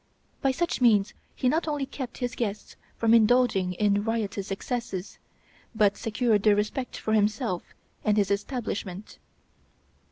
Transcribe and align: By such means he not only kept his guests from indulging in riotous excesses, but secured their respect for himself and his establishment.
By 0.41 0.49
such 0.49 0.81
means 0.81 1.13
he 1.35 1.47
not 1.47 1.67
only 1.67 1.85
kept 1.85 2.17
his 2.17 2.33
guests 2.33 2.75
from 2.97 3.13
indulging 3.13 3.73
in 3.73 4.03
riotous 4.03 4.49
excesses, 4.51 5.19
but 5.75 5.95
secured 5.95 6.41
their 6.41 6.55
respect 6.55 6.97
for 6.97 7.13
himself 7.13 7.75
and 8.03 8.17
his 8.17 8.31
establishment. 8.31 9.19